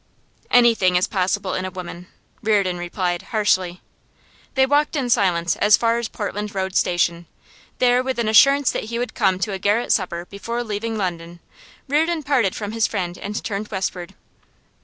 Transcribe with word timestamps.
'Anything 0.49 0.95
is 0.95 1.07
possible 1.07 1.53
in 1.53 1.63
a 1.63 1.69
woman,' 1.69 2.07
Reardon 2.41 2.79
replied, 2.79 3.21
harshly. 3.21 3.81
They 4.55 4.65
walked 4.65 4.95
in 4.95 5.11
silence 5.11 5.55
as 5.57 5.77
far 5.77 5.99
as 5.99 6.07
Portland 6.07 6.55
Road 6.55 6.75
Station. 6.75 7.27
There, 7.77 8.01
with 8.01 8.17
an 8.17 8.27
assurance 8.27 8.71
that 8.71 8.85
he 8.85 8.97
would 8.97 9.13
come 9.13 9.37
to 9.37 9.53
a 9.53 9.59
garret 9.59 9.91
supper 9.91 10.25
before 10.25 10.63
leaving 10.63 10.97
London, 10.97 11.39
Reardon 11.87 12.23
parted 12.23 12.55
from 12.55 12.71
his 12.71 12.87
friend 12.87 13.15
and 13.19 13.43
turned 13.43 13.67
westward. 13.67 14.15